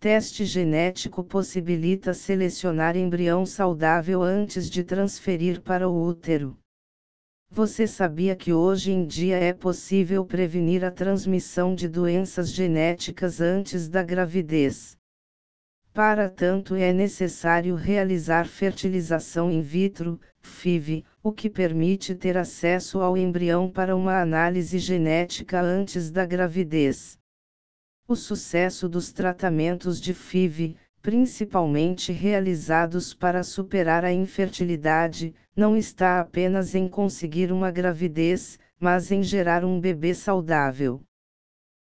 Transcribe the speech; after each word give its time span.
teste 0.00 0.46
genético 0.46 1.22
possibilita 1.22 2.14
selecionar 2.14 2.96
embrião 2.96 3.44
saudável 3.44 4.22
antes 4.22 4.70
de 4.70 4.82
transferir 4.82 5.60
para 5.60 5.86
o 5.86 6.02
útero. 6.02 6.56
Você 7.50 7.86
sabia 7.86 8.34
que 8.34 8.50
hoje 8.50 8.92
em 8.92 9.04
dia 9.04 9.36
é 9.36 9.52
possível 9.52 10.24
prevenir 10.24 10.86
a 10.86 10.90
transmissão 10.90 11.74
de 11.74 11.86
doenças 11.86 12.50
genéticas 12.50 13.42
antes 13.42 13.90
da 13.90 14.02
gravidez? 14.02 14.96
Para 15.92 16.30
tanto, 16.30 16.74
é 16.74 16.94
necessário 16.94 17.74
realizar 17.74 18.46
fertilização 18.46 19.50
in 19.50 19.60
vitro, 19.60 20.18
FIV, 20.40 21.04
o 21.22 21.30
que 21.30 21.50
permite 21.50 22.14
ter 22.14 22.38
acesso 22.38 23.00
ao 23.00 23.18
embrião 23.18 23.68
para 23.68 23.94
uma 23.94 24.18
análise 24.18 24.78
genética 24.78 25.60
antes 25.60 26.10
da 26.10 26.24
gravidez. 26.24 27.19
O 28.10 28.16
sucesso 28.16 28.88
dos 28.88 29.12
tratamentos 29.12 30.00
de 30.00 30.12
FIV, 30.12 30.74
principalmente 31.00 32.10
realizados 32.10 33.14
para 33.14 33.44
superar 33.44 34.04
a 34.04 34.12
infertilidade, 34.12 35.32
não 35.54 35.76
está 35.76 36.18
apenas 36.18 36.74
em 36.74 36.88
conseguir 36.88 37.52
uma 37.52 37.70
gravidez, 37.70 38.58
mas 38.80 39.12
em 39.12 39.22
gerar 39.22 39.64
um 39.64 39.78
bebê 39.78 40.12
saudável. 40.12 41.00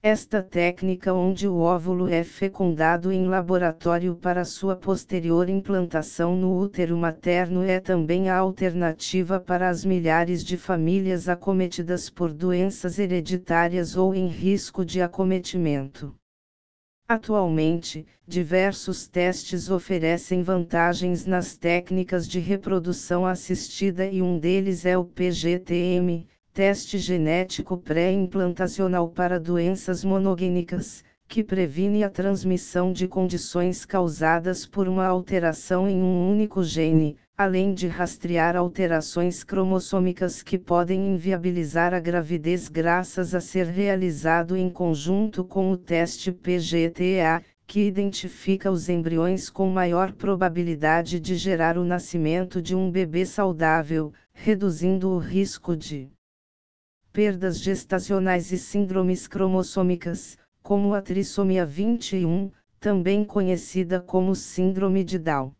Esta 0.00 0.40
técnica 0.40 1.12
onde 1.12 1.48
o 1.48 1.58
óvulo 1.58 2.08
é 2.08 2.22
fecundado 2.22 3.10
em 3.10 3.26
laboratório 3.26 4.14
para 4.14 4.44
sua 4.44 4.76
posterior 4.76 5.48
implantação 5.48 6.36
no 6.36 6.56
útero 6.56 6.96
materno 6.96 7.64
é 7.64 7.80
também 7.80 8.28
a 8.28 8.36
alternativa 8.36 9.40
para 9.40 9.68
as 9.68 9.84
milhares 9.84 10.44
de 10.44 10.56
famílias 10.56 11.28
acometidas 11.28 12.08
por 12.08 12.32
doenças 12.32 12.96
hereditárias 12.96 13.96
ou 13.96 14.14
em 14.14 14.28
risco 14.28 14.84
de 14.84 15.02
acometimento. 15.02 16.14
Atualmente, 17.08 18.06
diversos 18.24 19.08
testes 19.08 19.68
oferecem 19.68 20.44
vantagens 20.44 21.26
nas 21.26 21.56
técnicas 21.56 22.28
de 22.28 22.38
reprodução 22.38 23.26
assistida 23.26 24.06
e 24.06 24.22
um 24.22 24.38
deles 24.38 24.86
é 24.86 24.96
o 24.96 25.04
PGTM, 25.04 26.28
teste 26.58 26.98
genético 26.98 27.76
pré-implantacional 27.76 29.08
para 29.08 29.38
doenças 29.38 30.02
monogênicas, 30.02 31.04
que 31.28 31.44
previne 31.44 32.02
a 32.02 32.10
transmissão 32.10 32.92
de 32.92 33.06
condições 33.06 33.84
causadas 33.84 34.66
por 34.66 34.88
uma 34.88 35.06
alteração 35.06 35.88
em 35.88 36.02
um 36.02 36.28
único 36.28 36.64
gene, 36.64 37.16
além 37.36 37.72
de 37.72 37.86
rastrear 37.86 38.56
alterações 38.56 39.44
cromossômicas 39.44 40.42
que 40.42 40.58
podem 40.58 41.14
inviabilizar 41.14 41.94
a 41.94 42.00
gravidez 42.00 42.66
graças 42.68 43.36
a 43.36 43.40
ser 43.40 43.66
realizado 43.66 44.56
em 44.56 44.68
conjunto 44.68 45.44
com 45.44 45.70
o 45.70 45.76
teste 45.76 46.32
PGTA, 46.32 47.40
que 47.68 47.86
identifica 47.86 48.68
os 48.68 48.88
embriões 48.88 49.48
com 49.48 49.70
maior 49.70 50.10
probabilidade 50.10 51.20
de 51.20 51.36
gerar 51.36 51.78
o 51.78 51.84
nascimento 51.84 52.60
de 52.60 52.74
um 52.74 52.90
bebê 52.90 53.24
saudável, 53.24 54.12
reduzindo 54.32 55.08
o 55.10 55.18
risco 55.18 55.76
de 55.76 56.10
perdas 57.18 57.58
gestacionais 57.58 58.52
e 58.52 58.56
síndromes 58.56 59.26
cromossômicas, 59.26 60.38
como 60.62 60.94
a 60.94 61.02
trissomia 61.02 61.66
21, 61.66 62.48
também 62.78 63.24
conhecida 63.24 64.00
como 64.00 64.36
síndrome 64.36 65.02
de 65.02 65.18
Down. 65.18 65.52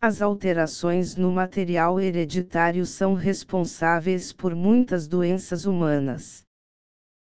As 0.00 0.22
alterações 0.22 1.14
no 1.14 1.30
material 1.30 2.00
hereditário 2.00 2.86
são 2.86 3.12
responsáveis 3.12 4.32
por 4.32 4.54
muitas 4.54 5.06
doenças 5.06 5.66
humanas. 5.66 6.42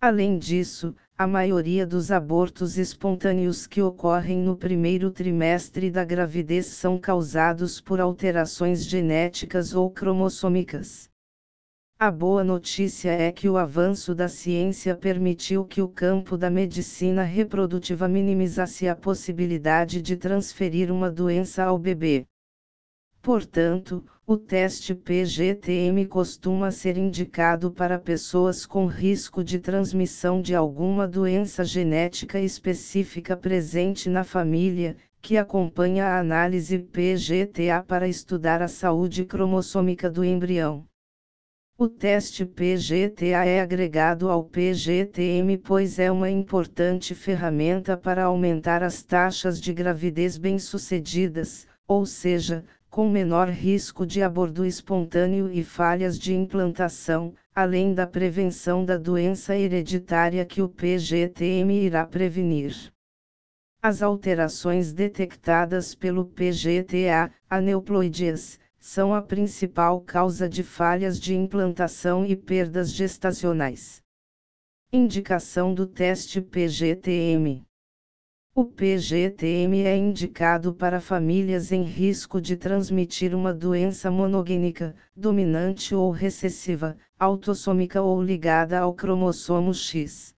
Além 0.00 0.36
disso, 0.36 0.92
a 1.16 1.24
maioria 1.24 1.86
dos 1.86 2.10
abortos 2.10 2.76
espontâneos 2.76 3.68
que 3.68 3.80
ocorrem 3.80 4.38
no 4.38 4.56
primeiro 4.56 5.12
trimestre 5.12 5.92
da 5.92 6.04
gravidez 6.04 6.66
são 6.66 6.98
causados 6.98 7.80
por 7.80 8.00
alterações 8.00 8.84
genéticas 8.84 9.76
ou 9.76 9.88
cromossômicas. 9.92 11.08
A 12.00 12.12
boa 12.12 12.44
notícia 12.44 13.10
é 13.10 13.32
que 13.32 13.48
o 13.48 13.56
avanço 13.56 14.14
da 14.14 14.28
ciência 14.28 14.94
permitiu 14.94 15.64
que 15.64 15.82
o 15.82 15.88
campo 15.88 16.38
da 16.38 16.48
medicina 16.48 17.24
reprodutiva 17.24 18.06
minimizasse 18.06 18.86
a 18.86 18.94
possibilidade 18.94 20.00
de 20.00 20.16
transferir 20.16 20.92
uma 20.92 21.10
doença 21.10 21.64
ao 21.64 21.76
bebê. 21.76 22.24
Portanto, 23.20 24.06
o 24.24 24.36
teste 24.36 24.94
PGTM 24.94 26.06
costuma 26.06 26.70
ser 26.70 26.96
indicado 26.96 27.72
para 27.72 27.98
pessoas 27.98 28.64
com 28.64 28.86
risco 28.86 29.42
de 29.42 29.58
transmissão 29.58 30.40
de 30.40 30.54
alguma 30.54 31.08
doença 31.08 31.64
genética 31.64 32.38
específica 32.38 33.36
presente 33.36 34.08
na 34.08 34.22
família, 34.22 34.96
que 35.20 35.36
acompanha 35.36 36.06
a 36.06 36.20
análise 36.20 36.78
PGTA 36.78 37.82
para 37.84 38.06
estudar 38.06 38.62
a 38.62 38.68
saúde 38.68 39.24
cromossômica 39.24 40.08
do 40.08 40.24
embrião. 40.24 40.86
O 41.80 41.88
teste 41.88 42.44
PGTA 42.44 43.44
é 43.46 43.60
agregado 43.60 44.28
ao 44.28 44.42
PGTM 44.42 45.58
pois 45.58 46.00
é 46.00 46.10
uma 46.10 46.28
importante 46.28 47.14
ferramenta 47.14 47.96
para 47.96 48.24
aumentar 48.24 48.82
as 48.82 49.00
taxas 49.04 49.60
de 49.60 49.72
gravidez 49.72 50.36
bem-sucedidas, 50.36 51.68
ou 51.86 52.04
seja, 52.04 52.64
com 52.90 53.08
menor 53.08 53.48
risco 53.48 54.04
de 54.04 54.20
aborto 54.20 54.64
espontâneo 54.64 55.52
e 55.52 55.62
falhas 55.62 56.18
de 56.18 56.34
implantação, 56.34 57.32
além 57.54 57.94
da 57.94 58.08
prevenção 58.08 58.84
da 58.84 58.96
doença 58.96 59.56
hereditária 59.56 60.44
que 60.44 60.60
o 60.60 60.68
PGTM 60.68 61.80
irá 61.80 62.04
prevenir. 62.04 62.92
As 63.80 64.02
alterações 64.02 64.92
detectadas 64.92 65.94
pelo 65.94 66.24
PGTA, 66.24 67.30
aneuploidias, 67.48 68.58
são 68.78 69.14
a 69.14 69.20
principal 69.20 70.00
causa 70.00 70.48
de 70.48 70.62
falhas 70.62 71.18
de 71.20 71.34
implantação 71.34 72.24
e 72.24 72.34
perdas 72.34 72.92
gestacionais. 72.92 74.02
Indicação 74.92 75.74
do 75.74 75.86
teste 75.86 76.40
PGTM 76.40 77.66
o 78.58 78.64
PGTM 78.64 79.84
é 79.84 79.96
indicado 79.96 80.74
para 80.74 81.00
famílias 81.00 81.70
em 81.70 81.84
risco 81.84 82.40
de 82.40 82.56
transmitir 82.56 83.32
uma 83.32 83.54
doença 83.54 84.10
monogênica, 84.10 84.96
dominante 85.14 85.94
ou 85.94 86.10
recessiva, 86.10 86.96
autossômica 87.16 88.02
ou 88.02 88.20
ligada 88.20 88.80
ao 88.80 88.92
cromossomo 88.92 89.72
X. 89.72 90.34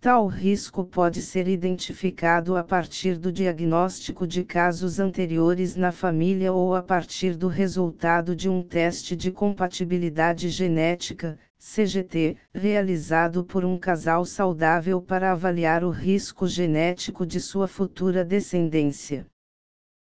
Tal 0.00 0.26
risco 0.28 0.82
pode 0.82 1.20
ser 1.20 1.46
identificado 1.46 2.56
a 2.56 2.64
partir 2.64 3.18
do 3.18 3.30
diagnóstico 3.30 4.26
de 4.26 4.42
casos 4.42 4.98
anteriores 4.98 5.76
na 5.76 5.92
família 5.92 6.54
ou 6.54 6.74
a 6.74 6.82
partir 6.82 7.36
do 7.36 7.48
resultado 7.48 8.34
de 8.34 8.48
um 8.48 8.62
teste 8.62 9.14
de 9.14 9.30
compatibilidade 9.30 10.48
genética, 10.48 11.38
CGT, 11.58 12.38
realizado 12.50 13.44
por 13.44 13.62
um 13.62 13.78
casal 13.78 14.24
saudável 14.24 15.02
para 15.02 15.32
avaliar 15.32 15.84
o 15.84 15.90
risco 15.90 16.48
genético 16.48 17.26
de 17.26 17.38
sua 17.38 17.68
futura 17.68 18.24
descendência. 18.24 19.26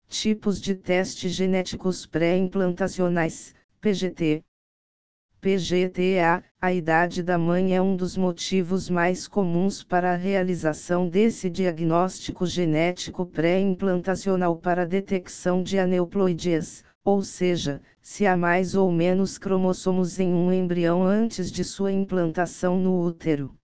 Tipos 0.07 0.61
de 0.61 0.75
testes 0.75 1.33
genéticos 1.33 2.05
pré-implantacionais, 2.05 3.55
PGT. 3.81 4.45
PGTA, 5.41 6.43
a 6.61 6.73
idade 6.73 7.23
da 7.23 7.39
mãe 7.39 7.77
é 7.77 7.81
um 7.81 7.95
dos 7.95 8.17
motivos 8.17 8.91
mais 8.91 9.29
comuns 9.29 9.85
para 9.85 10.13
a 10.13 10.17
realização 10.17 11.09
desse 11.09 11.49
diagnóstico 11.49 12.45
genético 12.45 13.25
pré-implantacional 13.25 14.57
para 14.57 14.85
detecção 14.85 15.63
de 15.63 15.79
aneuploidias, 15.79 16.83
ou 17.05 17.23
seja, 17.23 17.81
se 18.01 18.27
há 18.27 18.37
mais 18.37 18.75
ou 18.75 18.91
menos 18.91 19.39
cromossomos 19.39 20.19
em 20.19 20.35
um 20.35 20.53
embrião 20.53 21.05
antes 21.05 21.53
de 21.53 21.63
sua 21.63 21.93
implantação 21.93 22.77
no 22.77 23.01
útero. 23.01 23.55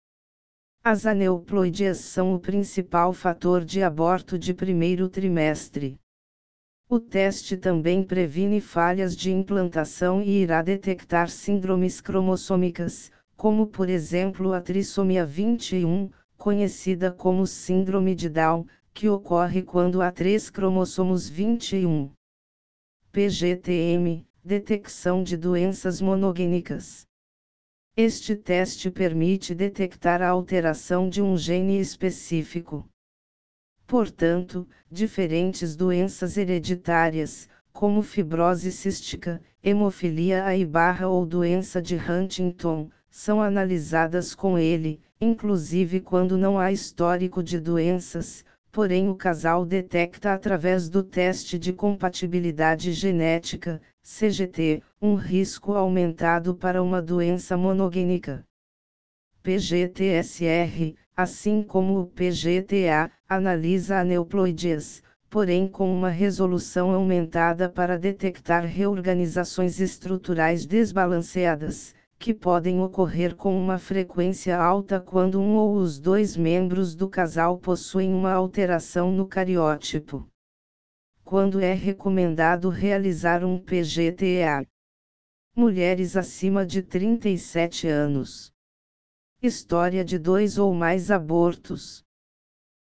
As 0.84 1.04
aneuploidias 1.06 1.98
são 1.98 2.34
o 2.34 2.38
principal 2.38 3.12
fator 3.12 3.64
de 3.64 3.82
aborto 3.82 4.38
de 4.38 4.54
primeiro 4.54 5.09
trimestre. 5.09 5.98
O 6.94 7.00
teste 7.00 7.56
também 7.56 8.04
previne 8.04 8.60
falhas 8.60 9.16
de 9.16 9.32
implantação 9.32 10.22
e 10.22 10.42
irá 10.42 10.62
detectar 10.62 11.28
síndromes 11.28 12.00
cromossômicas, 12.00 13.10
como 13.36 13.66
por 13.66 13.88
exemplo 13.88 14.52
a 14.52 14.60
trissomia 14.60 15.26
21, 15.26 16.08
conhecida 16.38 17.10
como 17.10 17.48
síndrome 17.48 18.14
de 18.14 18.28
Down, 18.28 18.64
que 18.92 19.08
ocorre 19.08 19.60
quando 19.60 20.00
há 20.00 20.12
três 20.12 20.48
cromossomos 20.48 21.28
21. 21.28 22.12
PGTM, 23.10 24.24
detecção 24.44 25.24
de 25.24 25.36
doenças 25.36 26.00
monogênicas. 26.00 27.08
Este 27.96 28.36
teste 28.36 28.88
permite 28.88 29.52
detectar 29.52 30.22
a 30.22 30.28
alteração 30.28 31.08
de 31.08 31.20
um 31.20 31.36
gene 31.36 31.80
específico. 31.80 32.88
Portanto, 33.86 34.66
diferentes 34.91 35.77
doenças 35.77 36.36
hereditárias, 36.36 37.48
como 37.72 38.03
fibrose 38.03 38.71
cística, 38.72 39.42
hemofilia 39.63 40.45
A 40.45 41.09
ou 41.09 41.27
doença 41.27 41.83
de 41.83 41.97
Huntington, 41.97 42.89
são 43.10 43.42
analisadas 43.42 44.34
com 44.34 44.59
ele, 44.59 45.01
inclusive 45.21 46.01
quando 46.01 46.36
não 46.39 46.59
há 46.59 46.72
histórico 46.72 47.42
de 47.42 47.60
doenças, 47.60 48.45
porém 48.72 49.09
o 49.09 49.15
casal 49.15 49.65
detecta 49.65 50.33
através 50.33 50.89
do 50.89 51.03
teste 51.03 51.59
de 51.59 51.72
compatibilidade 51.72 52.92
genética, 52.92 53.80
CGT, 54.03 54.83
um 55.01 55.15
risco 55.15 55.75
aumentado 55.75 56.54
para 56.54 56.83
uma 56.83 57.01
doença 57.01 57.57
monogênica. 57.57 58.45
PGTSR, 59.42 60.97
assim 61.16 61.63
como 61.63 62.01
o 62.01 62.07
PGTA, 62.07 63.11
analisa 63.28 63.99
aneuploidias, 63.99 65.03
porém 65.31 65.66
com 65.66 65.93
uma 65.93 66.11
resolução 66.11 66.93
aumentada 66.93 67.69
para 67.69 67.99
detectar 67.99 68.65
reorganizações 68.65 69.81
estruturais 69.81 70.65
desbalanceadas, 70.65 71.95
que 72.19 72.33
podem 72.33 72.81
ocorrer 72.81 73.34
com 73.34 73.59
uma 73.61 73.77
frequência 73.78 74.57
alta 74.57 75.01
quando 75.01 75.41
um 75.41 75.57
ou 75.57 75.75
os 75.75 75.99
dois 75.99 76.37
membros 76.37 76.95
do 76.95 77.09
casal 77.09 77.59
possuem 77.59 78.15
uma 78.15 78.33
alteração 78.33 79.11
no 79.11 79.27
cariótipo. 79.27 80.27
Quando 81.25 81.61
é 81.61 81.75
recomendado 81.75 82.69
realizar 82.69 83.45
um 83.45 83.59
PGTA? 83.59 84.65
Mulheres 85.57 86.16
acima 86.16 86.65
de 86.65 86.81
37 86.81 87.89
anos. 87.89 88.53
História 89.46 90.02
de 90.02 90.18
dois 90.18 90.56
ou 90.56 90.72
mais 90.72 91.10
abortos. 91.10 92.02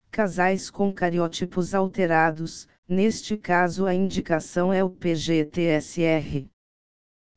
Casais 0.09 0.71
com 0.71 0.91
cariótipos 0.91 1.75
alterados, 1.75 2.67
neste 2.89 3.37
caso 3.37 3.85
a 3.85 3.93
indicação 3.93 4.73
é 4.73 4.83
o 4.83 4.89
PGTSR. 4.89 6.49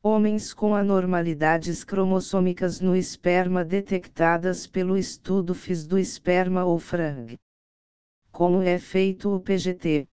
Homens 0.02 0.54
com 0.54 0.74
anormalidades 0.74 1.84
cromossômicas 1.84 2.80
no 2.80 2.96
esperma 2.96 3.62
detectadas 3.62 4.66
pelo 4.66 4.96
estudo 4.96 5.54
FIS 5.54 5.86
do 5.86 5.98
esperma 5.98 6.64
ou 6.64 6.78
FRAG. 6.78 7.38
Como 8.32 8.62
é 8.62 8.78
feito 8.78 9.34
o 9.34 9.38
PGT? 9.38 10.08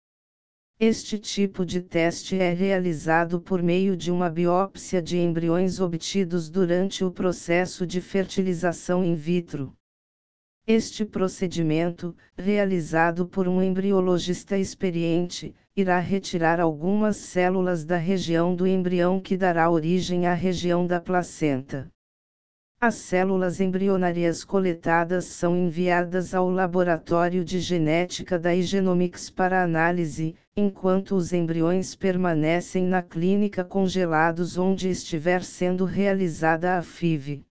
Este 0.81 1.19
tipo 1.19 1.65
de 1.65 1.81
teste 1.81 2.37
é 2.37 2.53
realizado 2.53 3.41
por 3.41 3.63
meio 3.63 3.97
de 3.97 4.11
uma 4.11 4.29
biópsia 4.29 5.01
de 5.01 5.17
embriões 5.17 5.79
obtidos 5.79 6.51
durante 6.51 7.05
o 7.05 7.11
processo 7.11 7.87
de 7.87 8.01
fertilização 8.01 9.05
in 9.05 9.15
vitro. 9.15 9.73
Este 10.67 11.05
procedimento, 11.05 12.17
realizado 12.37 13.27
por 13.27 13.47
um 13.49 13.63
embriologista 13.63 14.59
experiente, 14.59 15.55
irá 15.77 15.99
retirar 15.99 16.61
algumas 16.61 17.17
células 17.17 17.85
da 17.85 17.97
região 17.97 18.55
do 18.55 18.67
embrião 18.67 19.21
que 19.21 19.37
dará 19.37 19.71
origem 19.71 20.27
à 20.27 20.35
região 20.35 20.87
da 20.87 21.01
placenta. 21.01 21.91
As 22.85 22.97
células 22.97 23.61
embrionárias 23.61 24.43
coletadas 24.43 25.27
são 25.27 25.57
enviadas 25.57 26.35
ao 26.35 26.51
laboratório 26.51 27.45
de 27.45 27.61
genética 27.61 28.37
da 28.37 28.53
Igenomics 28.53 29.31
para 29.31 29.63
análise, 29.63 30.35
enquanto 30.57 31.15
os 31.15 31.33
embriões 31.33 31.95
permanecem 31.95 32.85
na 32.85 33.01
clínica 33.01 33.63
congelados 33.63 34.59
onde 34.59 34.89
estiver 34.89 35.45
sendo 35.45 35.85
realizada 35.85 36.77
a 36.77 36.83
FIV. 36.83 37.45